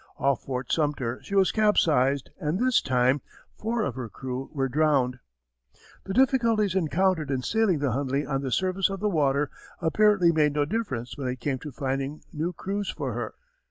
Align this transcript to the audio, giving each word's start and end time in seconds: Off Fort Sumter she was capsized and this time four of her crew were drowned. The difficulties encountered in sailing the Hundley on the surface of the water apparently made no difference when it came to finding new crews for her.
Off 0.17 0.41
Fort 0.45 0.71
Sumter 0.71 1.19
she 1.21 1.35
was 1.35 1.51
capsized 1.51 2.31
and 2.39 2.57
this 2.57 2.81
time 2.81 3.21
four 3.59 3.83
of 3.83 3.93
her 3.93 4.09
crew 4.09 4.49
were 4.51 4.67
drowned. 4.67 5.19
The 6.05 6.13
difficulties 6.15 6.73
encountered 6.73 7.29
in 7.29 7.43
sailing 7.43 7.77
the 7.77 7.91
Hundley 7.91 8.25
on 8.25 8.41
the 8.41 8.51
surface 8.51 8.89
of 8.89 8.99
the 8.99 9.07
water 9.09 9.51
apparently 9.79 10.31
made 10.31 10.53
no 10.55 10.65
difference 10.65 11.19
when 11.19 11.27
it 11.27 11.39
came 11.39 11.59
to 11.59 11.71
finding 11.71 12.23
new 12.33 12.51
crews 12.51 12.89
for 12.89 13.13
her. 13.13 13.35